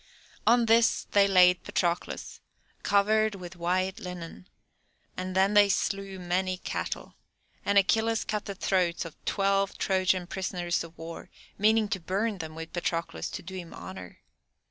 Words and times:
On 0.47 0.65
this 0.65 1.05
they 1.11 1.27
laid 1.27 1.61
Patroclus, 1.63 2.39
covered 2.81 3.35
with 3.35 3.55
white 3.55 3.99
linen, 3.99 4.47
and 5.15 5.35
then 5.35 5.53
they 5.53 5.69
slew 5.69 6.17
many 6.17 6.57
cattle, 6.57 7.13
and 7.63 7.77
Achilles 7.77 8.23
cut 8.25 8.45
the 8.45 8.55
throats 8.55 9.05
of 9.05 9.13
twelve 9.25 9.77
Trojan 9.77 10.25
prisoners 10.25 10.83
of 10.83 10.97
war, 10.97 11.29
meaning 11.59 11.87
to 11.89 11.99
burn 11.99 12.39
them 12.39 12.55
with 12.55 12.73
Patroclus 12.73 13.29
to 13.29 13.43
do 13.43 13.53
him 13.53 13.75
honour. 13.75 14.21